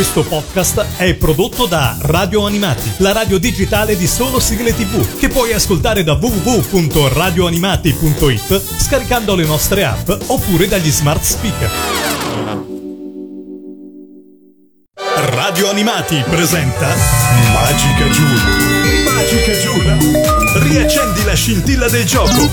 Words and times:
Questo 0.00 0.24
podcast 0.24 0.96
è 0.96 1.12
prodotto 1.12 1.66
da 1.66 1.94
Radio 2.00 2.46
Animati, 2.46 2.90
la 3.00 3.12
radio 3.12 3.36
digitale 3.36 3.98
di 3.98 4.06
solo 4.06 4.40
sigle 4.40 4.74
tv, 4.74 5.18
che 5.18 5.28
puoi 5.28 5.52
ascoltare 5.52 6.02
da 6.02 6.14
www.radioanimati.it 6.14 8.62
scaricando 8.78 9.34
le 9.34 9.44
nostre 9.44 9.84
app 9.84 10.10
oppure 10.28 10.68
dagli 10.68 10.90
smart 10.90 11.22
speaker. 11.22 11.70
Radio 15.34 15.68
Animati 15.68 16.24
presenta 16.30 16.94
Magica 17.52 18.08
Giula. 18.08 18.42
Magica 19.04 19.52
Giula. 19.52 19.98
Riaccendi 20.60 21.24
la 21.24 21.34
scintilla 21.34 21.90
del 21.90 22.06
gioco. 22.06 22.48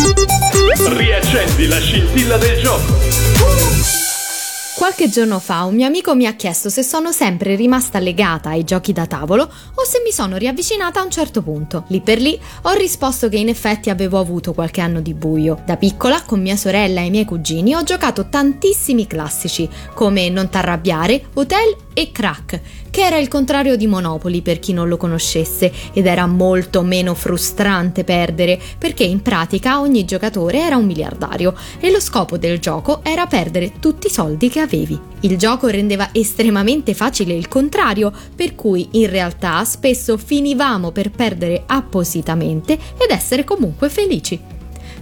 Riaccendi 0.90 1.66
la 1.68 1.80
scintilla 1.80 2.36
del 2.36 2.62
gioco. 2.62 4.07
Qualche 4.78 5.10
giorno 5.10 5.40
fa 5.40 5.64
un 5.64 5.74
mio 5.74 5.88
amico 5.88 6.14
mi 6.14 6.28
ha 6.28 6.36
chiesto 6.36 6.70
se 6.70 6.84
sono 6.84 7.12
sempre 7.12 7.56
rimasta 7.56 7.98
legata 7.98 8.50
ai 8.50 8.64
giochi 8.64 8.94
da 8.94 9.08
tavolo 9.08 9.42
o 9.42 9.84
se 9.84 10.04
mi 10.06 10.12
sono 10.12 10.38
riavvicinata 10.38 11.00
a 11.00 11.04
un 11.04 11.10
certo 11.10 11.42
punto. 11.42 11.86
Lì 11.88 12.00
per 12.00 12.22
lì 12.22 12.40
ho 12.62 12.74
risposto 12.74 13.28
che 13.28 13.38
in 13.38 13.50
effetti 13.50 13.90
avevo 13.90 14.20
avuto 14.20 14.54
qualche 14.54 14.82
anno 14.82 15.02
di 15.02 15.16
buio. 15.16 15.64
Da 15.66 15.78
piccola, 15.78 16.22
con 16.22 16.42
mia 16.44 16.56
sorella 16.56 17.02
e 17.02 17.06
i 17.06 17.10
miei 17.10 17.26
cugini, 17.26 17.74
ho 17.74 17.82
giocato 17.82 18.30
tantissimi 18.30 19.08
classici, 19.08 19.68
come 19.96 20.30
Non 20.30 20.48
t'arrabbiare, 20.48 21.26
Hotel 21.34 21.76
e 21.98 22.12
Crack, 22.12 22.62
che 22.92 23.02
era 23.02 23.18
il 23.18 23.28
contrario 23.28 23.76
di 23.76 23.88
Monopoli 23.88 24.44
per 24.44 24.60
chi 24.60 24.72
non 24.72 24.88
lo 24.88 24.98
conoscesse 24.98 25.72
ed 25.94 26.06
era 26.06 26.28
molto 26.28 26.84
meno 26.84 27.16
frustrante 27.16 28.04
perdere 28.04 28.62
perché 28.78 29.04
in 29.04 29.24
pratica 29.24 29.80
ogni 29.80 30.06
giocatore 30.06 30.60
era 30.60 30.78
un 30.78 30.86
miliardario 30.86 31.56
e 31.80 31.90
lo 31.90 32.00
scopo 32.00 32.38
del 32.38 32.60
gioco 32.60 33.00
era 33.02 33.26
perdere 33.26 33.80
tutti 33.80 34.06
i 34.06 34.12
soldi 34.12 34.48
che 34.48 34.60
avevi. 34.60 35.00
Il 35.22 35.38
gioco 35.38 35.70
rendeva 35.70 36.10
estremamente 36.12 36.94
facile 36.94 37.34
il 37.34 37.48
contrario, 37.48 38.14
per 38.36 38.54
cui 38.54 38.88
in 38.92 39.10
realtà 39.10 39.64
spesso 39.64 40.18
finivamo 40.18 40.92
per 40.92 41.10
perdere 41.10 41.64
appositamente 41.66 42.74
ed 42.74 43.10
essere 43.10 43.44
comunque 43.44 43.90
felici. 43.90 44.57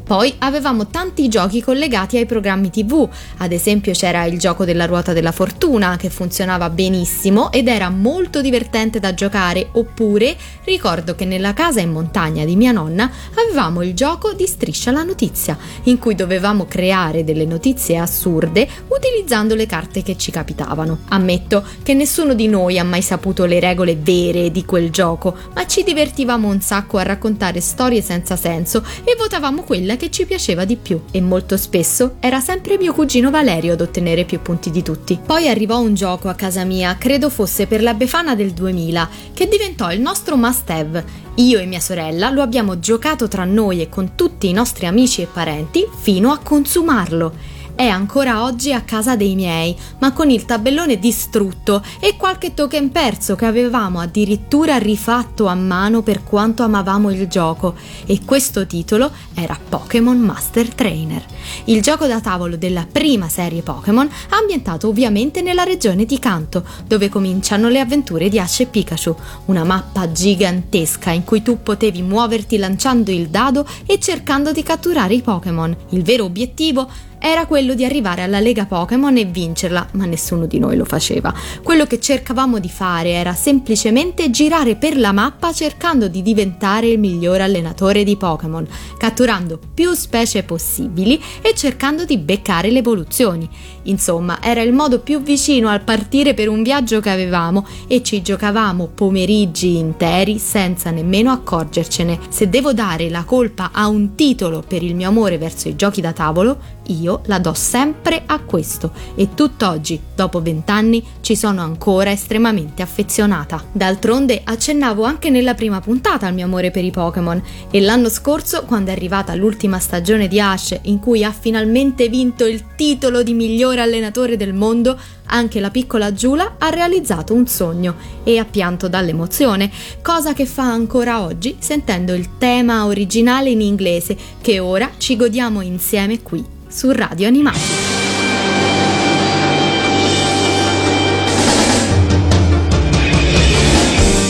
Poi 0.06 0.36
avevamo 0.38 0.86
tanti 0.86 1.28
giochi 1.30 1.64
collegati 1.64 2.18
ai 2.18 2.28
programmi 2.28 2.70
TV, 2.70 3.10
ad 3.38 3.52
esempio 3.52 3.92
c'era 3.92 4.26
il 4.26 4.38
gioco 4.38 4.64
della 4.64 4.86
ruota 4.86 5.14
della 5.14 5.32
fortuna 5.32 5.98
che 5.98 6.12
funzionava 6.12 6.70
benissimo 6.70 7.52
ed 7.52 7.68
era 7.68 7.90
molto 7.90 8.40
divertente 8.40 9.00
da 9.00 9.16
giocare, 9.16 9.70
oppure 9.72 10.36
ricordo 10.66 11.16
che 11.16 11.26
nella 11.26 11.54
casa 11.54 11.80
in 11.80 11.92
montagna 11.92 12.46
di 12.46 12.56
mia 12.56 12.72
nonna 12.72 13.10
avevamo 13.36 13.82
il 13.82 13.96
gioco 13.96 14.34
di 14.34 14.46
Striscia 14.46 14.92
la 14.92 15.02
notizia, 15.02 15.58
in 15.86 15.98
cui 15.98 16.14
dovevamo 16.14 16.66
creare 16.66 17.24
delle 17.24 17.46
notizie 17.46 17.98
assurde 17.98 18.70
utilizzando 18.90 19.56
le 19.56 19.66
carte 19.66 20.04
che 20.04 20.18
ci 20.18 20.30
capitavano. 20.30 21.00
Ammetto 21.10 21.64
che 21.82 21.96
nessuno 21.96 22.36
di 22.36 22.48
noi 22.48 22.78
ha 22.78 22.84
mai 22.84 23.02
saputo 23.02 23.46
le 23.46 23.60
regole 23.60 23.96
vere 23.96 24.52
di 24.52 24.66
quel 24.66 24.92
gioco, 24.92 25.36
ma 25.56 25.66
ci 25.66 25.82
divertivamo 25.82 26.48
un 26.48 26.62
sacco 26.62 27.00
a 27.00 27.04
raccontare 27.04 27.60
storie 27.60 28.04
senza 28.04 28.36
senso 28.36 28.84
e 29.04 29.16
votavamo 29.18 29.64
quella 29.64 29.94
che 29.98 30.12
ci 30.12 30.26
piaceva 30.26 30.66
di 30.66 30.76
più 30.76 31.02
e 31.12 31.22
molto 31.22 31.58
spesso 31.58 32.16
era 32.20 32.40
sempre 32.40 32.78
mio 32.78 32.94
cugino 32.94 33.30
Valerio 33.30 33.74
ad 33.74 33.82
ottenere 33.82 34.26
più 34.26 34.42
punti 34.42 34.72
di 34.72 34.82
tutti. 34.82 35.20
Poi 35.24 35.48
arrivò 35.48 35.80
un 35.80 35.94
gioco 35.94 36.30
a 36.30 36.34
casa 36.36 36.64
mia, 36.64 36.98
credo 36.98 37.30
fosse 37.30 37.68
per 37.68 37.82
la 37.82 37.94
Befana 37.94 38.36
del 38.36 38.52
2000, 38.52 39.10
che 39.34 39.48
diventò 39.48 39.92
il 39.92 40.02
nostro 40.02 40.36
must 40.36 40.70
have. 40.70 41.04
Io 41.36 41.60
e 41.60 41.66
mia 41.66 41.80
sorella 41.80 42.30
lo 42.30 42.42
abbiamo 42.42 42.80
giocato 42.80 43.28
tra 43.28 43.44
noi 43.44 43.82
e 43.82 43.90
con 43.90 44.16
tutti 44.16 44.50
i 44.50 44.54
nostri 44.54 44.86
amici 44.86 45.22
e 45.22 45.28
parenti 45.32 45.88
fino 46.02 46.32
a 46.32 46.40
consumarlo 46.40 47.55
è 47.76 47.88
ancora 47.88 48.44
oggi 48.44 48.72
a 48.72 48.82
casa 48.82 49.18
dei 49.18 49.36
miei, 49.36 49.76
ma 50.00 50.14
con 50.14 50.30
il 50.30 50.46
tabellone 50.46 50.98
distrutto 50.98 51.84
e 52.00 52.16
qualche 52.16 52.54
token 52.54 52.90
perso 52.90 53.36
che 53.36 53.46
avevamo 53.46 54.00
addirittura 54.00 54.78
rifatto 54.78 55.48
a 55.48 55.56
mano 55.56 56.02
per 56.02 56.24
quanto 56.24 56.64
amavamo 56.64 57.12
il 57.12 57.28
gioco. 57.28 57.76
E 58.06 58.22
questo 58.24 58.66
titolo 58.66 59.12
era 59.34 59.60
Pokémon 59.68 60.18
Master 60.18 60.74
Trainer, 60.74 61.24
il 61.66 61.82
gioco 61.82 62.08
da 62.08 62.22
tavolo 62.22 62.56
della 62.56 62.88
prima 62.90 63.28
serie 63.28 63.62
Pokémon, 63.62 64.10
ambientato 64.30 64.88
ovviamente 64.88 65.42
nella 65.42 65.64
regione 65.64 66.06
di 66.06 66.18
Kanto, 66.18 66.64
dove 66.88 67.10
cominciano 67.10 67.68
le 67.68 67.82
avventure 67.82 68.30
di 68.30 68.40
Ash 68.40 68.62
e 68.62 68.66
Pikachu, 68.68 69.16
una 69.46 69.66
mappa 69.66 70.12
gigantesca 70.12 71.12
in 71.12 71.26
cui 71.26 71.42
tu 71.42 71.62
potevi 71.62 72.02
muoverti 72.02 72.58
lanciando 72.58 73.12
il 73.12 73.28
dado 73.28 73.68
e 73.86 74.00
cercando 74.00 74.54
di 74.54 74.64
catturare 74.64 75.14
i 75.14 75.22
Pokémon. 75.22 75.76
Il 75.90 76.04
vero 76.04 76.24
obiettivo 76.24 76.90
era 77.28 77.48
quello 77.48 77.74
di 77.74 77.84
arrivare 77.84 78.22
alla 78.22 78.40
Lega 78.40 78.68
Pokémon 78.68 79.18
e 79.18 79.26
vincerla, 79.26 79.88
ma 79.94 80.06
nessuno 80.06 80.46
di 80.46 80.60
noi 80.60 80.78
lo 80.78 80.86
faceva. 80.86 81.34
Quello 81.64 81.88
che 81.88 82.00
cercavamo 82.00 82.60
di 82.60 82.70
fare 82.70 83.14
era 83.14 83.34
semplicemente 83.34 84.30
girare 84.30 84.76
per 84.76 84.96
la 84.96 85.12
mappa 85.12 85.52
cercando 85.52 86.08
di 86.08 86.22
diventare 86.22 86.86
il 86.86 87.00
miglior 87.00 87.42
allenatore 87.42 88.04
di 88.04 88.16
Pokémon, 88.16 88.68
catturando 89.00 89.60
più 89.74 89.94
specie 89.94 90.44
possibili 90.44 91.20
e 91.42 91.56
cercando 91.56 92.06
di 92.06 92.20
beccare 92.20 92.70
le 92.70 92.80
evoluzioni. 92.80 93.50
Insomma, 93.86 94.38
era 94.40 94.62
il 94.62 94.72
modo 94.72 95.00
più 95.00 95.20
vicino 95.22 95.70
al 95.70 95.82
partire 95.82 96.36
per 96.36 96.48
un 96.48 96.62
viaggio 96.62 97.00
che 97.00 97.10
avevamo 97.10 97.66
e 97.88 98.04
ci 98.04 98.22
giocavamo 98.22 98.90
pomeriggi 98.94 99.78
interi 99.78 100.38
senza 100.38 100.92
nemmeno 100.92 101.32
accorgercene. 101.32 102.20
Se 102.30 102.50
devo 102.50 102.72
dare 102.72 103.10
la 103.10 103.24
colpa 103.24 103.72
a 103.74 103.88
un 103.88 104.14
titolo 104.14 104.64
per 104.66 104.84
il 104.84 104.94
mio 104.94 105.08
amore 105.08 105.40
verso 105.40 105.70
i 105.70 105.76
giochi 105.76 106.02
da 106.02 106.14
tavolo, 106.14 106.74
io 106.88 107.22
la 107.26 107.40
do 107.40 107.54
sempre 107.54 108.24
a 108.26 108.40
questo. 108.40 108.92
E 109.16 109.34
tutt'oggi, 109.34 110.00
dopo 110.16 110.42
vent'anni, 110.42 111.04
ci 111.22 111.36
sono 111.36 111.62
ancora 111.62 112.12
estremamente 112.12 112.82
affezionata. 112.82 113.64
D'altronde 113.72 114.42
accennavo 114.44 115.04
anche 115.04 115.30
nella 115.30 115.54
prima 115.54 115.82
puntata 115.82 116.28
al 116.28 116.34
mio 116.34 116.46
amore 116.46 116.72
per 116.72 116.84
i 116.84 116.92
Pokémon. 116.92 117.42
E 117.72 117.82
l'anno 117.82 118.10
scorso, 118.10 118.64
quando 118.64 118.92
è 118.92 118.94
arrivata 118.94 119.36
l'ultima 119.36 119.80
stagione 119.80 120.28
di 120.28 120.40
Ash 120.40 120.78
in 120.84 121.00
cui 121.00 121.24
ha 121.24 121.32
finalmente 121.32 122.10
vinto 122.10 122.46
il 122.46 122.76
titolo 122.76 123.24
di 123.24 123.34
migliore 123.34 123.82
allenatore 123.82 124.38
del 124.38 124.54
mondo, 124.54 124.98
anche 125.28 125.60
la 125.60 125.72
piccola 125.72 126.14
Giula 126.14 126.56
ha 126.58 126.70
realizzato 126.70 127.34
un 127.34 127.48
sogno 127.48 127.96
e 128.24 128.38
ha 128.38 128.46
pianto 128.46 128.88
dall'emozione, 128.88 129.72
cosa 130.02 130.34
che 130.34 130.46
fa 130.46 130.72
ancora 130.72 131.24
oggi 131.24 131.56
sentendo 131.60 132.14
il 132.14 132.38
tema 132.38 132.86
originale 132.86 133.50
in 133.50 133.62
inglese 133.62 134.16
che 134.42 134.60
ora 134.60 134.92
ci 134.98 135.16
godiamo 135.16 135.62
insieme 135.62 136.22
qui 136.22 136.55
su 136.76 136.92
Radio 136.92 137.30
Animati. 137.30 137.60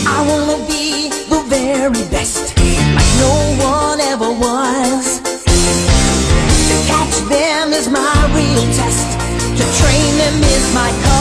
I 0.06 0.28
wanna 0.28 0.64
be 0.68 1.10
the 11.00 11.15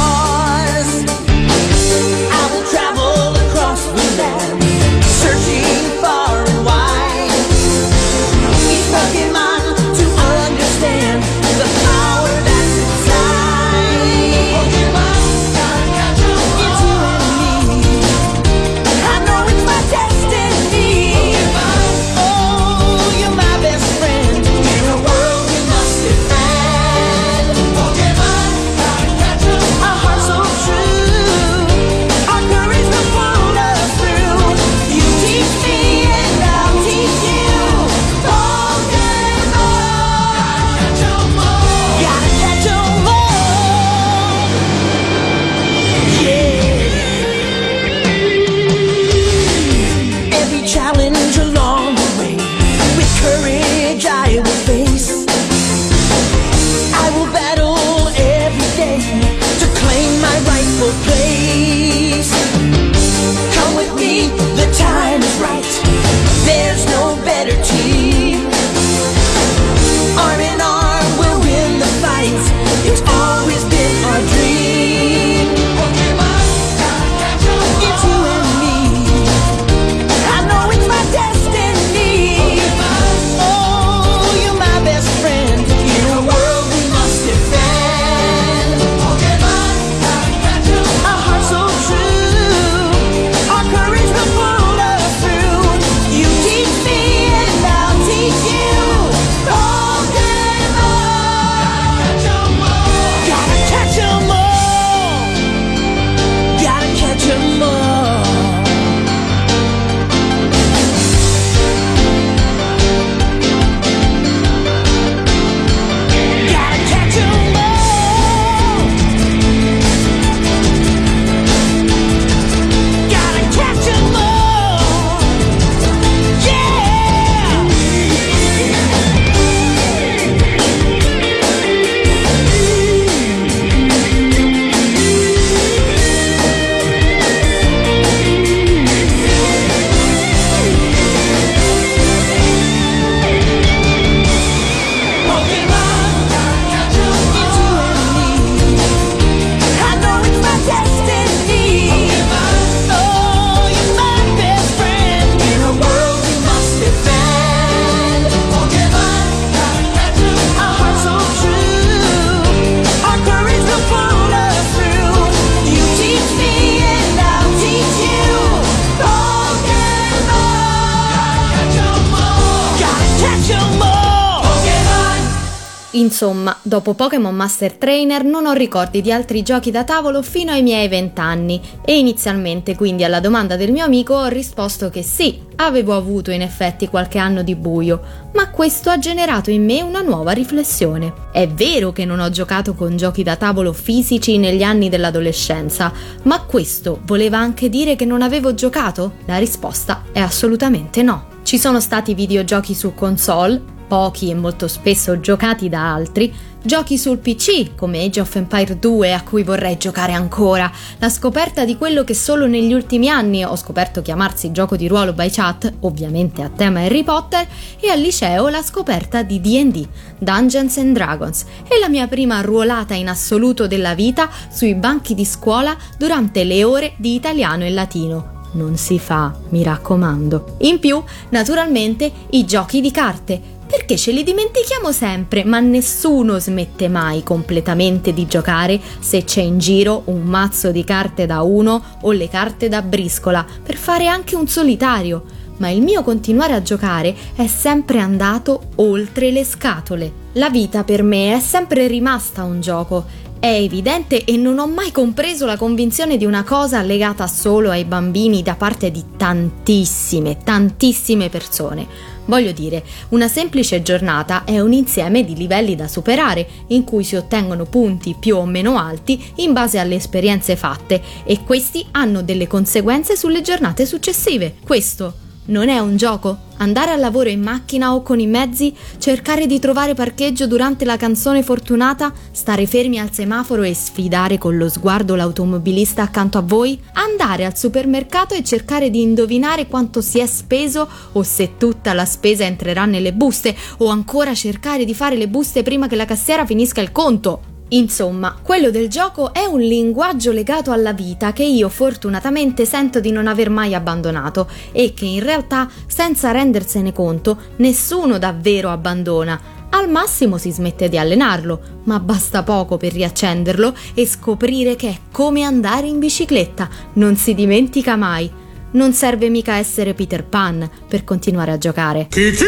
Insomma, 175.94 176.56
dopo 176.62 176.94
Pokémon 176.94 177.32
Master 177.32 177.74
Trainer 177.74 178.24
non 178.24 178.46
ho 178.46 178.52
ricordi 178.52 179.00
di 179.00 179.12
altri 179.12 179.42
giochi 179.42 179.70
da 179.70 179.84
tavolo 179.84 180.22
fino 180.22 180.50
ai 180.50 180.62
miei 180.62 180.88
vent'anni 180.88 181.60
e 181.84 181.96
inizialmente 181.96 182.74
quindi 182.74 183.04
alla 183.04 183.20
domanda 183.20 183.54
del 183.54 183.70
mio 183.70 183.84
amico 183.84 184.14
ho 184.14 184.26
risposto 184.26 184.90
che 184.90 185.04
sì, 185.04 185.40
avevo 185.56 185.94
avuto 185.94 186.32
in 186.32 186.42
effetti 186.42 186.88
qualche 186.88 187.18
anno 187.18 187.44
di 187.44 187.54
buio, 187.54 188.00
ma 188.32 188.50
questo 188.50 188.90
ha 188.90 188.98
generato 188.98 189.50
in 189.50 189.64
me 189.64 189.82
una 189.82 190.00
nuova 190.00 190.32
riflessione. 190.32 191.12
È 191.30 191.46
vero 191.46 191.92
che 191.92 192.04
non 192.04 192.18
ho 192.18 192.28
giocato 192.28 192.74
con 192.74 192.96
giochi 192.96 193.22
da 193.22 193.36
tavolo 193.36 193.72
fisici 193.72 194.36
negli 194.36 194.64
anni 194.64 194.88
dell'adolescenza, 194.88 195.92
ma 196.22 196.42
questo 196.42 197.02
voleva 197.04 197.38
anche 197.38 197.68
dire 197.68 197.94
che 197.94 198.04
non 198.04 198.20
avevo 198.20 198.52
giocato? 198.52 199.12
La 199.26 199.38
risposta 199.38 200.02
è 200.12 200.18
assolutamente 200.18 201.02
no. 201.02 201.26
Ci 201.44 201.56
sono 201.56 201.78
stati 201.78 202.14
videogiochi 202.14 202.74
su 202.74 202.94
console, 202.94 203.73
pochi 203.86 204.30
e 204.30 204.34
molto 204.34 204.68
spesso 204.68 205.20
giocati 205.20 205.68
da 205.68 205.92
altri, 205.92 206.32
giochi 206.62 206.96
sul 206.96 207.18
PC 207.18 207.74
come 207.74 208.02
Age 208.02 208.20
of 208.20 208.34
Empire 208.36 208.78
2 208.78 209.12
a 209.12 209.22
cui 209.22 209.42
vorrei 209.42 209.76
giocare 209.76 210.12
ancora, 210.12 210.70
la 210.98 211.10
scoperta 211.10 211.64
di 211.64 211.76
quello 211.76 212.04
che 212.04 212.14
solo 212.14 212.46
negli 212.46 212.72
ultimi 212.72 213.08
anni 213.08 213.44
ho 213.44 213.54
scoperto 213.56 214.00
chiamarsi 214.02 214.50
gioco 214.50 214.76
di 214.76 214.88
ruolo 214.88 215.12
by 215.12 215.30
chat, 215.30 215.72
ovviamente 215.80 216.42
a 216.42 216.48
tema 216.48 216.80
Harry 216.80 217.04
Potter, 217.04 217.46
e 217.78 217.90
al 217.90 218.00
liceo 218.00 218.48
la 218.48 218.62
scoperta 218.62 219.22
di 219.22 219.40
DD, 219.40 219.86
Dungeons 220.18 220.78
and 220.78 220.94
Dragons, 220.94 221.44
e 221.68 221.78
la 221.78 221.88
mia 221.88 222.06
prima 222.06 222.40
ruolata 222.40 222.94
in 222.94 223.08
assoluto 223.08 223.66
della 223.66 223.94
vita 223.94 224.30
sui 224.50 224.74
banchi 224.74 225.14
di 225.14 225.24
scuola 225.24 225.76
durante 225.98 226.44
le 226.44 226.64
ore 226.64 226.94
di 226.96 227.14
italiano 227.14 227.64
e 227.64 227.70
latino. 227.70 228.32
Non 228.54 228.76
si 228.76 229.00
fa, 229.00 229.34
mi 229.48 229.64
raccomando. 229.64 230.56
In 230.60 230.78
più, 230.78 231.02
naturalmente, 231.30 232.10
i 232.30 232.44
giochi 232.44 232.80
di 232.80 232.92
carte, 232.92 233.40
perché 233.74 233.96
ce 233.96 234.12
li 234.12 234.22
dimentichiamo 234.22 234.92
sempre, 234.92 235.42
ma 235.44 235.58
nessuno 235.58 236.38
smette 236.38 236.88
mai 236.88 237.24
completamente 237.24 238.12
di 238.12 238.24
giocare 238.24 238.80
se 239.00 239.24
c'è 239.24 239.40
in 239.42 239.58
giro 239.58 240.02
un 240.06 240.22
mazzo 240.22 240.70
di 240.70 240.84
carte 240.84 241.26
da 241.26 241.42
uno 241.42 241.82
o 242.02 242.12
le 242.12 242.28
carte 242.28 242.68
da 242.68 242.82
briscola, 242.82 243.44
per 243.64 243.74
fare 243.74 244.06
anche 244.06 244.36
un 244.36 244.46
solitario. 244.46 245.24
Ma 245.56 245.70
il 245.70 245.82
mio 245.82 246.04
continuare 246.04 246.52
a 246.52 246.62
giocare 246.62 247.16
è 247.34 247.48
sempre 247.48 247.98
andato 247.98 248.68
oltre 248.76 249.32
le 249.32 249.44
scatole. 249.44 250.22
La 250.34 250.50
vita 250.50 250.84
per 250.84 251.02
me 251.02 251.34
è 251.34 251.40
sempre 251.40 251.88
rimasta 251.88 252.44
un 252.44 252.60
gioco 252.60 253.04
è 253.44 253.58
evidente 253.58 254.24
e 254.24 254.38
non 254.38 254.58
ho 254.58 254.66
mai 254.66 254.90
compreso 254.90 255.44
la 255.44 255.58
convinzione 255.58 256.16
di 256.16 256.24
una 256.24 256.44
cosa 256.44 256.80
legata 256.80 257.26
solo 257.26 257.68
ai 257.68 257.84
bambini 257.84 258.42
da 258.42 258.54
parte 258.54 258.90
di 258.90 259.04
tantissime, 259.18 260.38
tantissime 260.42 261.28
persone. 261.28 261.86
Voglio 262.24 262.52
dire, 262.52 262.82
una 263.10 263.28
semplice 263.28 263.82
giornata 263.82 264.44
è 264.44 264.60
un 264.60 264.72
insieme 264.72 265.26
di 265.26 265.36
livelli 265.36 265.76
da 265.76 265.88
superare 265.88 266.48
in 266.68 266.84
cui 266.84 267.04
si 267.04 267.16
ottengono 267.16 267.66
punti 267.66 268.16
più 268.18 268.38
o 268.38 268.46
meno 268.46 268.78
alti 268.78 269.22
in 269.36 269.52
base 269.52 269.78
alle 269.78 269.96
esperienze 269.96 270.56
fatte 270.56 271.02
e 271.26 271.44
questi 271.44 271.84
hanno 271.90 272.22
delle 272.22 272.46
conseguenze 272.46 273.14
sulle 273.14 273.42
giornate 273.42 273.84
successive. 273.84 274.54
Questo 274.64 275.23
non 275.46 275.68
è 275.68 275.78
un 275.78 275.96
gioco? 275.96 276.38
Andare 276.58 276.92
al 276.92 277.00
lavoro 277.00 277.28
in 277.28 277.42
macchina 277.42 277.94
o 277.94 278.02
con 278.02 278.20
i 278.20 278.26
mezzi, 278.26 278.74
cercare 278.98 279.46
di 279.46 279.58
trovare 279.58 279.94
parcheggio 279.94 280.46
durante 280.46 280.84
la 280.84 280.96
canzone 280.96 281.42
fortunata, 281.42 282.12
stare 282.30 282.66
fermi 282.66 282.98
al 282.98 283.12
semaforo 283.12 283.62
e 283.62 283.74
sfidare 283.74 284.38
con 284.38 284.56
lo 284.56 284.68
sguardo 284.68 285.16
l'automobilista 285.16 286.02
accanto 286.02 286.38
a 286.38 286.42
voi? 286.42 286.80
Andare 286.92 287.44
al 287.44 287.58
supermercato 287.58 288.34
e 288.34 288.44
cercare 288.44 288.88
di 288.88 289.02
indovinare 289.02 289.66
quanto 289.66 290.00
si 290.00 290.18
è 290.20 290.26
speso 290.26 290.88
o 291.12 291.22
se 291.22 291.56
tutta 291.58 291.92
la 291.92 292.04
spesa 292.04 292.44
entrerà 292.44 292.84
nelle 292.86 293.12
buste 293.12 293.54
o 293.78 293.88
ancora 293.88 294.32
cercare 294.32 294.84
di 294.84 294.94
fare 294.94 295.16
le 295.16 295.28
buste 295.28 295.62
prima 295.62 295.88
che 295.88 295.96
la 295.96 296.06
cassiera 296.06 296.46
finisca 296.46 296.80
il 296.80 296.92
conto? 296.92 297.53
Insomma, 297.74 298.38
quello 298.40 298.70
del 298.70 298.88
gioco 298.88 299.32
è 299.32 299.44
un 299.44 299.60
linguaggio 299.60 300.30
legato 300.30 300.70
alla 300.70 300.92
vita 300.92 301.32
che 301.32 301.42
io 301.42 301.68
fortunatamente 301.68 302.64
sento 302.66 303.00
di 303.00 303.10
non 303.10 303.26
aver 303.26 303.50
mai 303.50 303.74
abbandonato 303.74 304.48
e 304.70 304.94
che 304.94 305.06
in 305.06 305.20
realtà, 305.20 305.68
senza 305.86 306.30
rendersene 306.30 306.92
conto, 306.92 307.36
nessuno 307.56 308.18
davvero 308.18 308.70
abbandona. 308.70 309.40
Al 309.70 309.90
massimo 309.90 310.38
si 310.38 310.52
smette 310.52 310.88
di 310.88 310.98
allenarlo, 310.98 311.80
ma 311.84 311.98
basta 311.98 312.44
poco 312.44 312.76
per 312.76 312.92
riaccenderlo 312.92 313.74
e 313.94 314.06
scoprire 314.06 314.76
che 314.76 314.88
è 314.88 314.98
come 315.10 315.42
andare 315.42 315.88
in 315.88 315.98
bicicletta, 315.98 316.68
non 316.94 317.16
si 317.16 317.34
dimentica 317.34 317.96
mai. 317.96 318.30
Non 318.70 318.92
serve 318.92 319.28
mica 319.30 319.56
essere 319.56 319.94
Peter 319.94 320.24
Pan 320.24 320.68
per 320.88 321.02
continuare 321.02 321.50
a 321.50 321.58
giocare. 321.58 322.06
Kiki! 322.08 322.44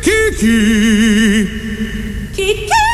Kiki! 0.00 1.48
Kiki! 2.34 2.87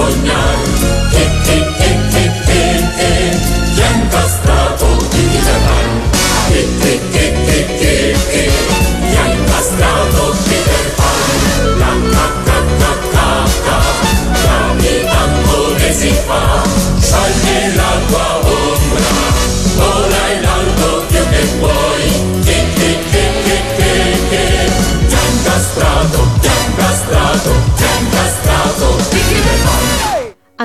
soñar. 0.00 0.59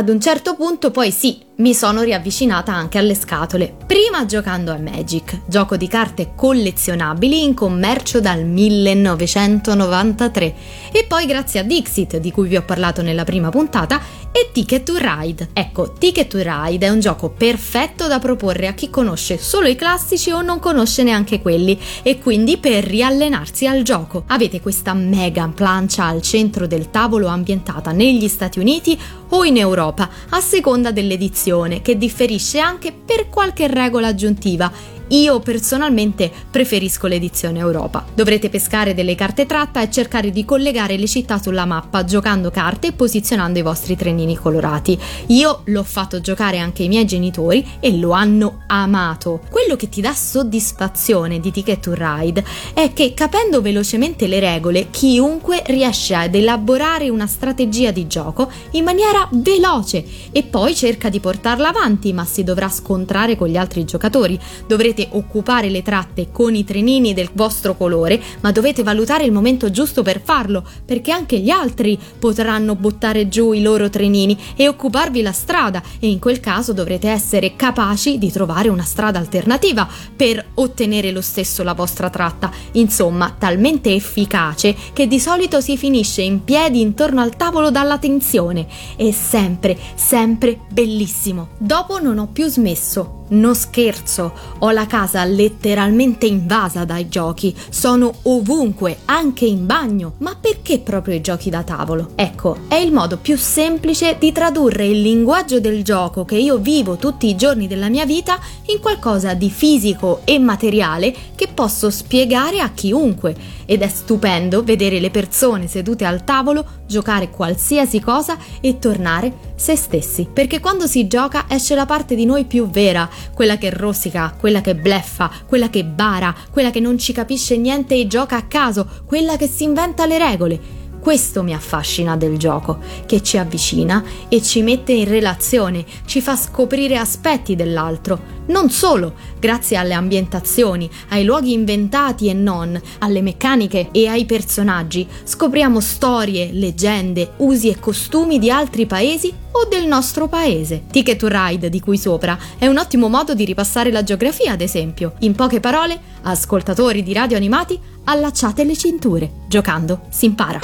Ad 0.06 0.12
un 0.12 0.22
certo 0.22 0.54
punto 0.54 0.92
poi 0.92 1.10
sì, 1.10 1.40
mi 1.58 1.74
sono 1.74 2.04
riavvicinata 2.04 2.72
anche 2.72 3.00
alle 3.00 3.16
scatole, 3.16 3.76
prima 3.88 4.28
giocando 4.28 4.72
a 4.72 4.78
Magic, 4.78 5.42
gioco 5.48 5.78
di 5.78 5.88
carte 5.88 6.34
collezionabili 6.36 7.42
in 7.42 7.56
commercio 7.56 8.20
dal 8.20 8.46
1993, 8.46 10.56
e 10.92 11.06
poi 11.08 11.26
grazie 11.26 11.62
a 11.62 11.64
Dixit, 11.64 12.18
di 12.18 12.30
cui 12.30 12.48
vi 12.48 12.58
ho 12.58 12.62
parlato 12.62 13.02
nella 13.02 13.24
prima 13.24 13.50
puntata, 13.50 14.00
e 14.32 14.50
Ticket 14.52 14.84
to 14.84 14.96
Ride. 14.98 15.50
Ecco, 15.54 15.94
Ticket 15.94 16.28
to 16.28 16.40
Ride 16.40 16.86
è 16.86 16.90
un 16.90 17.00
gioco 17.00 17.30
perfetto 17.30 18.08
da 18.08 18.20
proporre 18.20 18.68
a 18.68 18.74
chi 18.74 18.90
conosce 18.90 19.38
solo 19.38 19.68
i 19.68 19.76
classici 19.76 20.32
o 20.32 20.42
non 20.42 20.60
conosce 20.60 21.04
neanche 21.04 21.42
quelli, 21.42 21.80
e 22.04 22.20
quindi 22.20 22.58
per 22.58 22.84
riallenarsi 22.84 23.66
al 23.66 23.82
gioco. 23.82 24.26
Avete 24.28 24.60
questa 24.60 24.94
mega 24.94 25.50
plancia 25.56 26.06
al 26.06 26.22
centro 26.22 26.68
del 26.68 26.92
tavolo 26.92 27.28
ambientata 27.28 27.92
negli 27.92 28.28
Stati 28.28 28.60
Uniti 28.60 29.00
o 29.36 29.44
in 29.44 29.58
Europa, 29.58 30.10
a 30.30 30.40
seconda 30.40 30.92
dell'edizione, 30.92 31.82
che 31.82 31.98
differisce 31.98 32.60
anche 32.60 32.94
per 32.94 33.28
qualche 33.30 33.68
regola 33.68 34.08
aggiuntiva 34.08 34.72
Io 35.10 35.40
personalmente 35.40 36.32
preferisco 36.50 37.06
l'edizione 37.06 37.60
Europa. 37.60 38.04
Dovrete 38.14 38.50
pescare 38.50 38.96
delle 38.96 39.14
carte 39.14 39.46
tratta 39.46 39.82
e 39.82 39.92
cercare 39.92 40.32
di 40.32 40.44
collegare 40.46 40.98
le 40.98 41.08
città 41.08 41.40
sulla 41.40 41.66
mappa 41.66 42.04
giocando 42.04 42.50
carte 42.50 42.88
e 42.88 42.94
posizionando 42.94 43.60
i 43.60 43.62
vostri 43.62 43.96
trenini 43.96 44.36
colorati. 44.36 44.98
Io 45.28 45.62
l'ho 45.66 45.84
fatto 45.84 46.22
giocare 46.22 46.58
anche 46.58 46.82
ai 46.82 46.88
miei 46.88 47.06
genitori 47.06 47.64
e 47.80 47.98
lo 47.98 48.12
hanno 48.12 48.64
amato. 48.68 49.42
Quello 49.50 49.76
che 49.76 49.90
ti 49.90 50.02
dà 50.02 50.14
soddisfazione 50.14 51.40
di 51.40 51.52
Ticket 51.52 51.82
to 51.82 51.94
Ride 51.94 52.44
è 52.74 52.92
che 52.94 53.14
capendo 53.14 53.62
velocemente 53.62 54.26
le 54.26 54.40
regole, 54.40 54.90
chiunque 54.90 55.62
riesce 55.68 56.16
ad 56.16 56.34
elaborare 56.34 57.10
una 57.10 57.28
strategia 57.28 57.92
di 57.92 58.08
gioco 58.08 58.52
in 58.72 58.84
maniera 58.84 59.28
veloce 59.32 60.04
e 60.32 60.44
poi 60.44 60.74
cerca 60.74 61.10
di 61.10 61.20
portarla 61.20 61.70
avanti, 61.70 62.12
ma 62.12 62.26
si 62.26 62.44
dovrà 62.44 62.70
scontrare 62.70 63.36
con 63.36 63.48
gli 63.48 63.58
altri 63.58 63.86
giocatori. 63.86 64.40
Dovrete 64.66 64.95
occupare 65.12 65.70
le 65.70 65.82
tratte 65.82 66.28
con 66.32 66.56
i 66.56 66.64
trenini 66.64 67.14
del 67.14 67.30
vostro 67.34 67.76
colore, 67.76 68.22
ma 68.42 68.52
dovete 68.52 68.84
valutare 68.84 69.24
il 69.26 69.32
momento 69.32 69.72
giusto 69.72 70.04
per 70.04 70.22
farlo, 70.24 70.64
perché 70.86 71.12
anche 71.12 71.40
gli 71.40 71.50
altri 71.50 71.98
potranno 72.20 72.76
buttare 72.76 73.28
giù 73.28 73.52
i 73.54 73.62
loro 73.62 73.90
trenini 73.90 74.38
e 74.56 74.68
occuparvi 74.68 75.22
la 75.22 75.32
strada 75.32 75.82
e 76.00 76.10
in 76.10 76.20
quel 76.20 76.40
caso 76.40 76.74
dovrete 76.74 77.10
essere 77.10 77.56
capaci 77.56 78.18
di 78.18 78.32
trovare 78.32 78.70
una 78.70 78.84
strada 78.84 79.20
alternativa 79.20 79.88
per 80.16 80.44
ottenere 80.56 81.12
lo 81.12 81.22
stesso 81.22 81.64
la 81.64 81.74
vostra 81.74 82.10
tratta. 82.10 82.52
Insomma, 82.74 83.36
talmente 83.38 83.94
efficace 83.94 84.76
che 84.94 85.08
di 85.08 85.20
solito 85.20 85.62
si 85.62 85.78
finisce 85.78 86.22
in 86.22 86.44
piedi 86.44 86.82
intorno 86.82 87.22
al 87.22 87.36
tavolo 87.36 87.72
dalla 87.72 87.98
tensione. 87.98 88.68
È 88.96 89.12
sempre, 89.12 89.78
sempre 89.96 90.60
bellissimo. 90.70 91.50
Dopo 91.58 92.00
non 92.00 92.18
ho 92.18 92.28
più 92.28 92.48
smesso. 92.48 93.24
Non 93.28 93.56
scherzo, 93.56 94.34
ho 94.60 94.70
la 94.70 94.85
casa 94.86 95.24
letteralmente 95.24 96.26
invasa 96.26 96.86
dai 96.86 97.10
giochi, 97.10 97.56
sono 97.70 98.14
ovunque, 98.24 98.98
anche 99.06 99.46
in 99.46 99.66
bagno. 99.66 100.14
Ma 100.20 100.36
perché 100.40 100.80
proprio 100.80 101.16
i 101.16 101.22
giochi 101.22 101.50
da 101.50 101.64
tavolo? 101.64 102.12
Ecco, 102.16 102.58
è 102.68 102.76
il 102.76 102.92
modo 102.92 103.18
più 103.18 103.38
semplice 103.38 104.18
di 104.20 104.32
tradurre 104.32 104.86
il 104.86 105.02
linguaggio 105.02 105.60
del 105.60 105.84
gioco 105.84 106.26
che 106.26 106.38
io 106.38 106.58
vivo 106.58 106.96
tutti 106.98 107.28
i 107.28 107.36
giorni 107.36 107.68
della 107.68 107.90
mia 107.90 108.06
vita 108.06 108.40
in 108.68 108.80
qualcosa 108.80 109.34
di 109.34 109.50
fisico 109.50 110.22
e 110.24 110.40
materiale 110.40 111.14
che 111.36 111.48
posso 111.54 111.90
spiegare 111.90 112.60
a 112.60 112.72
chiunque. 112.72 113.36
Ed 113.66 113.82
è 113.82 113.88
stupendo 113.88 114.64
vedere 114.64 115.00
le 115.00 115.10
persone 115.10 115.68
sedute 115.68 116.06
al 116.06 116.24
tavolo 116.24 116.84
giocare 116.88 117.30
qualsiasi 117.30 118.00
cosa 118.00 118.38
e 118.62 118.80
tornare 118.80 119.54
se 119.56 119.76
stessi. 119.76 120.28
Perché 120.32 120.60
quando 120.60 120.88
si 120.88 121.08
gioca 121.08 121.46
esce 121.48 121.76
la 121.76 121.86
parte 121.86 122.16
di 122.16 122.26
noi 122.26 122.46
più 122.46 122.70
vera, 122.70 123.10
quella 123.34 123.58
che 123.58 123.70
rosica, 123.70 124.36
quella 124.38 124.62
che 124.62 124.76
bleffa, 124.76 125.32
quella 125.48 125.70
che 125.70 125.84
bara, 125.84 126.34
quella 126.52 126.72
che 126.72 126.80
non 126.80 126.98
ci 126.98 127.14
capisce 127.14 127.58
niente 127.58 127.96
e 127.96 128.08
gioca 128.08 128.38
a 128.38 128.44
caso, 128.44 128.88
quella 129.06 129.38
che 129.38 129.48
si 129.48 129.64
inventa 129.64 130.06
le 130.06 130.18
regole. 130.18 130.84
Questo 131.00 131.44
mi 131.44 131.54
affascina 131.54 132.18
del 132.18 132.38
gioco, 132.38 132.80
che 133.06 133.22
ci 133.22 133.38
avvicina 133.38 134.04
e 134.28 134.42
ci 134.42 134.64
mette 134.64 134.92
in 134.92 135.08
relazione, 135.08 135.86
ci 136.06 136.20
fa 136.20 136.36
scoprire 136.36 136.98
aspetti 136.98 137.56
dell'altro. 137.56 138.35
Non 138.48 138.70
solo, 138.70 139.14
grazie 139.40 139.78
alle 139.78 139.94
ambientazioni, 139.94 140.90
ai 141.10 141.24
luoghi 141.24 141.54
inventati 141.54 142.28
e 142.30 142.34
non, 142.34 142.80
alle 143.00 143.22
meccaniche 143.22 143.90
e 143.92 144.08
ai 144.08 144.26
personaggi, 144.26 145.08
scopriamo 145.24 145.80
storie, 145.80 146.52
leggende, 146.52 147.34
usi 147.38 147.70
e 147.70 147.80
costumi 147.80 148.38
di 148.38 148.52
altri 148.52 148.86
paesi 148.86 149.34
o 149.52 149.68
del 149.68 149.88
nostro 149.88 150.28
paese. 150.28 150.84
Ticket 150.92 151.18
to 151.18 151.28
Ride, 151.28 151.70
di 151.70 151.80
cui 151.80 151.98
sopra, 151.98 152.38
è 152.58 152.68
un 152.68 152.78
ottimo 152.78 153.08
modo 153.08 153.34
di 153.34 153.46
ripassare 153.46 153.92
la 153.92 154.04
geografia, 154.04 154.52
ad 154.52 154.62
esempio. 154.62 155.14
In 155.20 155.34
poche 155.34 155.60
parole, 155.60 156.00
ascoltatori 156.24 157.02
di 157.02 157.14
radio 157.14 157.38
animati, 157.38 157.80
allacciate 158.04 158.64
le 158.64 158.76
cinture. 158.78 159.32
Giocando 159.48 160.02
si 160.10 160.26
impara. 160.26 160.60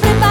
Prepara 0.00 0.27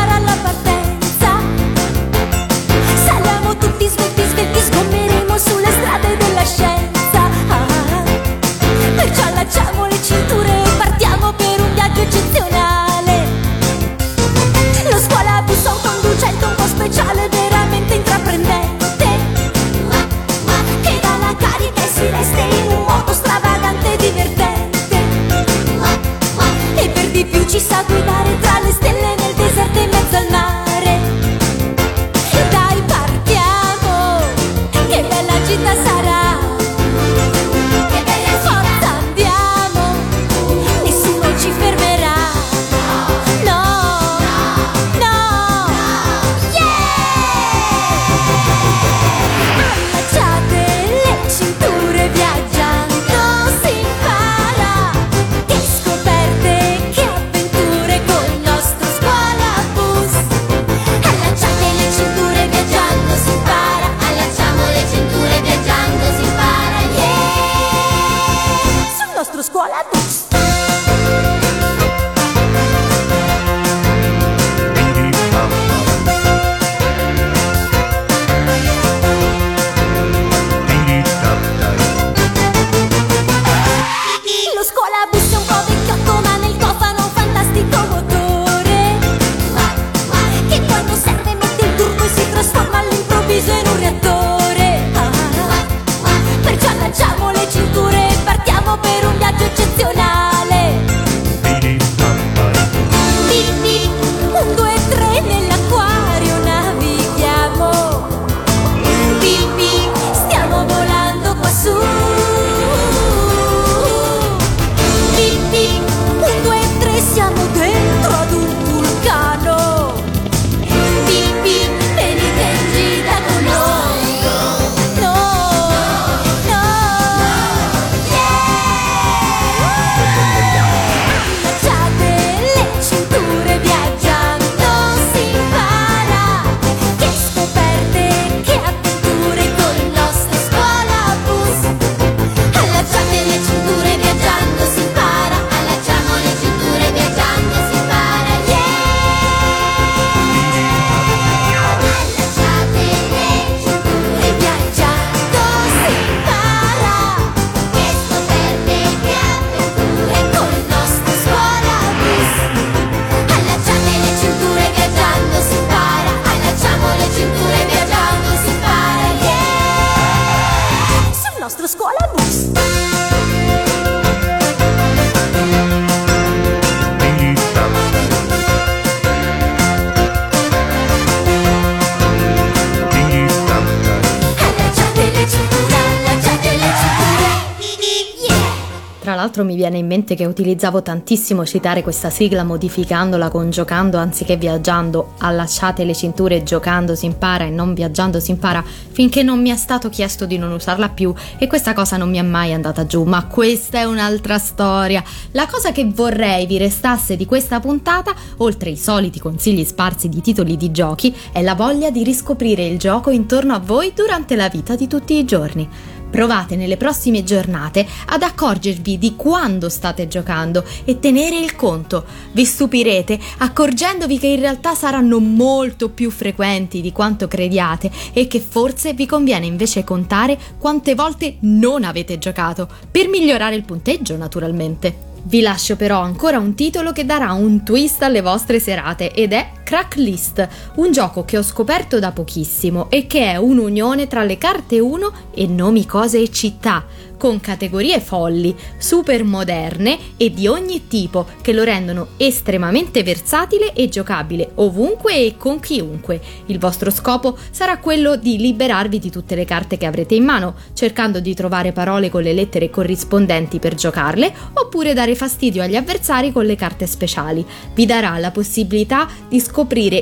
l'altro 189.37 189.43
mi 189.45 189.55
viene 189.55 189.77
in 189.77 189.85
mente 189.85 190.15
che 190.15 190.25
utilizzavo 190.25 190.81
tantissimo 190.81 191.45
citare 191.45 191.83
questa 191.83 192.09
sigla 192.09 192.43
modificandola 192.43 193.29
con 193.29 193.51
giocando 193.51 193.97
anziché 193.97 194.35
viaggiando, 194.35 195.13
allacciate 195.19 195.83
le 195.83 195.93
cinture 195.93 196.43
giocando 196.43 196.95
si 196.95 197.05
impara 197.05 197.45
e 197.45 197.49
non 197.49 197.73
viaggiando 197.73 198.19
si 198.19 198.31
impara, 198.31 198.63
finché 198.63 199.21
non 199.21 199.39
mi 199.41 199.49
è 199.49 199.55
stato 199.55 199.89
chiesto 199.89 200.25
di 200.25 200.37
non 200.37 200.51
usarla 200.51 200.89
più 200.89 201.13
e 201.37 201.45
questa 201.47 201.73
cosa 201.73 201.97
non 201.97 202.09
mi 202.09 202.17
è 202.17 202.21
mai 202.23 202.53
andata 202.53 202.85
giù, 202.87 203.03
ma 203.03 203.25
questa 203.25 203.79
è 203.79 203.83
un'altra 203.83 204.39
storia. 204.39 205.03
La 205.31 205.45
cosa 205.45 205.71
che 205.71 205.85
vorrei 205.85 206.47
vi 206.47 206.57
restasse 206.57 207.15
di 207.15 207.25
questa 207.25 207.59
puntata, 207.59 208.15
oltre 208.37 208.71
i 208.71 208.77
soliti 208.77 209.19
consigli 209.19 209.63
sparsi 209.63 210.09
di 210.09 210.21
titoli 210.21 210.57
di 210.57 210.71
giochi, 210.71 211.13
è 211.31 211.41
la 211.41 211.53
voglia 211.53 211.91
di 211.91 212.03
riscoprire 212.03 212.65
il 212.65 212.79
gioco 212.79 213.11
intorno 213.11 213.53
a 213.53 213.59
voi 213.59 213.91
durante 213.93 214.35
la 214.35 214.49
vita 214.49 214.75
di 214.75 214.87
tutti 214.87 215.15
i 215.15 215.25
giorni. 215.25 215.69
Provate 216.09 216.55
nelle 216.55 216.77
prossime 216.77 217.23
giornate 217.23 217.85
ad 218.07 218.23
accorgervi 218.23 218.97
di 218.97 219.15
quando 219.15 219.69
state 219.69 220.07
giocando 220.07 220.63
e 220.85 220.99
tenere 220.99 221.37
il 221.37 221.55
conto. 221.55 222.05
Vi 222.31 222.45
stupirete 222.45 223.19
accorgendovi 223.39 224.17
che 224.17 224.27
in 224.27 224.39
realtà 224.39 224.73
saranno 224.73 225.19
molto 225.19 225.89
più 225.89 226.09
frequenti 226.09 226.81
di 226.81 226.91
quanto 226.91 227.27
crediate 227.27 227.91
e 228.13 228.27
che 228.27 228.39
forse 228.39 228.93
vi 228.93 229.05
conviene 229.05 229.45
invece 229.45 229.83
contare 229.83 230.37
quante 230.57 230.95
volte 230.95 231.37
non 231.41 231.83
avete 231.83 232.17
giocato, 232.17 232.67
per 232.89 233.09
migliorare 233.09 233.55
il 233.55 233.65
punteggio 233.65 234.15
naturalmente. 234.15 235.05
Vi 235.23 235.41
lascio 235.41 235.75
però 235.75 235.99
ancora 235.99 236.39
un 236.39 236.55
titolo 236.55 236.93
che 236.93 237.05
darà 237.05 237.33
un 237.33 237.63
twist 237.63 238.01
alle 238.01 238.21
vostre 238.21 238.61
serate 238.61 239.11
ed 239.11 239.33
è 239.33 239.49
Cracklist, 239.67 240.47
un 240.75 240.93
gioco 240.93 241.25
che 241.25 241.37
ho 241.37 241.43
scoperto 241.43 241.99
da 241.99 242.13
pochissimo 242.13 242.89
e 242.89 243.05
che 243.05 243.29
è 243.29 243.35
un'unione 243.35 244.07
tra 244.07 244.23
le 244.23 244.37
carte 244.37 244.79
1 244.79 245.11
e 245.33 245.45
nomi, 245.45 245.85
cose 245.85 246.21
e 246.21 246.31
città 246.31 246.85
con 247.17 247.39
categorie 247.39 247.99
folli, 247.99 248.55
super 248.77 249.23
moderne 249.23 249.97
e 250.17 250.31
di 250.31 250.47
ogni 250.47 250.87
tipo 250.87 251.25
che 251.41 251.51
lo 251.51 251.63
rendono 251.63 252.09
estremamente 252.17 253.03
versatile 253.03 253.73
e 253.73 253.89
giocabile 253.89 254.51
ovunque 254.55 255.15
e 255.15 255.35
con 255.35 255.59
chiunque. 255.59 256.21
Il 256.45 256.59
vostro 256.59 256.91
scopo 256.91 257.37
sarà 257.49 257.79
quello 257.79 258.15
di 258.15 258.37
liberarvi 258.37 258.99
di 258.99 259.09
tutte 259.09 259.35
le 259.35 259.45
carte 259.45 259.77
che 259.77 259.87
avrete 259.87 260.15
in 260.15 260.23
mano, 260.23 260.55
cercando 260.73 261.19
di 261.19 261.33
trovare 261.33 261.71
parole 261.71 262.09
con 262.09 262.21
le 262.21 262.33
lettere 262.33 262.69
corrispondenti 262.69 263.59
per 263.59 263.73
giocarle, 263.73 264.31
oppure 264.53 264.93
dare 264.93 265.15
fastidio 265.15 265.63
agli 265.63 265.75
avversari 265.75 266.31
con 266.31 266.45
le 266.45 266.55
carte 266.55 266.85
speciali. 266.85 267.43
Vi 267.73 267.85
darà 267.85 268.17
la 268.19 268.31
possibilità 268.31 269.07
di 269.27 269.39
scoprire 269.39 269.55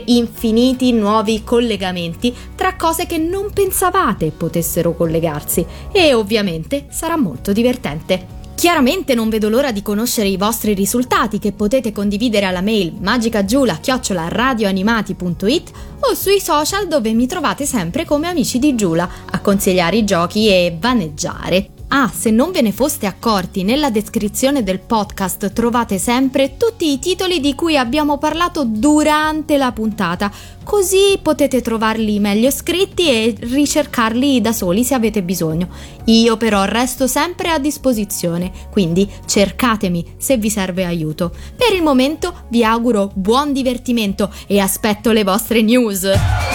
infiniti 0.05 0.91
nuovi 0.91 1.43
collegamenti 1.43 2.33
tra 2.55 2.75
cose 2.75 3.05
che 3.05 3.17
non 3.17 3.51
pensavate 3.53 4.31
potessero 4.31 4.95
collegarsi 4.95 5.65
e 5.91 6.13
ovviamente 6.13 6.87
sarà 6.89 7.17
molto 7.17 7.53
divertente. 7.53 8.43
Chiaramente 8.55 9.13
non 9.15 9.29
vedo 9.29 9.49
l'ora 9.49 9.73
di 9.73 9.81
conoscere 9.81 10.29
i 10.29 10.37
vostri 10.37 10.73
risultati 10.73 11.39
che 11.39 11.51
potete 11.51 11.91
condividere 11.91 12.45
alla 12.45 12.61
mail 12.61 12.93
magicagiula-radioanimati.it 12.99 15.71
o 15.99 16.13
sui 16.15 16.39
social 16.39 16.87
dove 16.87 17.11
mi 17.13 17.27
trovate 17.27 17.65
sempre 17.65 18.05
come 18.05 18.27
amici 18.27 18.57
di 18.57 18.73
Giula 18.73 19.09
a 19.29 19.41
consigliare 19.41 19.97
i 19.97 20.05
giochi 20.05 20.47
e 20.47 20.77
vaneggiare. 20.79 21.74
Ah, 21.89 22.11
se 22.13 22.31
non 22.31 22.51
ve 22.51 22.61
ne 22.61 22.71
foste 22.71 23.05
accorti, 23.05 23.63
nella 23.63 23.91
descrizione 23.91 24.63
del 24.63 24.79
podcast 24.79 25.53
trovate 25.53 25.99
sempre 25.99 26.57
tutti 26.57 26.91
i 26.91 26.99
titoli 26.99 27.39
di 27.39 27.53
cui 27.53 27.77
abbiamo 27.77 28.17
parlato 28.17 28.63
durante 28.65 29.55
la 29.55 29.71
puntata, 29.71 30.31
così 30.63 31.19
potete 31.21 31.61
trovarli 31.61 32.19
meglio 32.19 32.49
scritti 32.49 33.09
e 33.09 33.35
ricercarli 33.39 34.41
da 34.41 34.51
soli 34.51 34.83
se 34.83 34.95
avete 34.95 35.21
bisogno. 35.21 35.69
Io 36.05 36.37
però 36.37 36.63
resto 36.65 37.05
sempre 37.05 37.49
a 37.49 37.59
disposizione, 37.59 38.51
quindi 38.71 39.07
cercatemi 39.25 40.15
se 40.17 40.37
vi 40.37 40.49
serve 40.49 40.85
aiuto. 40.85 41.31
Per 41.55 41.71
il 41.73 41.83
momento 41.83 42.45
vi 42.49 42.63
auguro 42.63 43.11
buon 43.13 43.53
divertimento 43.53 44.33
e 44.47 44.59
aspetto 44.59 45.11
le 45.11 45.23
vostre 45.23 45.61
news. 45.61 46.54